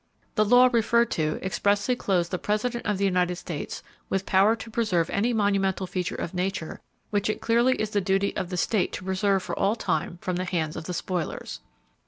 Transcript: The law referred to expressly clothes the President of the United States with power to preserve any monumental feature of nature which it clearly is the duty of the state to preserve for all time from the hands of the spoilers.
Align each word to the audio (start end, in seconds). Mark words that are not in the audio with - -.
The 0.33 0.43
law 0.43 0.67
referred 0.73 1.11
to 1.11 1.37
expressly 1.45 1.95
clothes 1.95 2.29
the 2.29 2.39
President 2.39 2.87
of 2.87 2.97
the 2.97 3.05
United 3.05 3.35
States 3.35 3.83
with 4.09 4.25
power 4.25 4.55
to 4.55 4.71
preserve 4.71 5.11
any 5.11 5.31
monumental 5.31 5.85
feature 5.85 6.15
of 6.15 6.33
nature 6.33 6.81
which 7.11 7.29
it 7.29 7.39
clearly 7.39 7.75
is 7.79 7.91
the 7.91 8.01
duty 8.01 8.35
of 8.35 8.49
the 8.49 8.57
state 8.57 8.93
to 8.93 9.03
preserve 9.05 9.43
for 9.43 9.55
all 9.59 9.75
time 9.75 10.17
from 10.19 10.37
the 10.37 10.45
hands 10.45 10.75
of 10.75 10.85
the 10.85 10.95
spoilers. 10.95 11.59